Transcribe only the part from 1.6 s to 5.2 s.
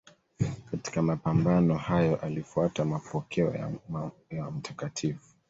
hayo alifuata mapokeo ya Mt.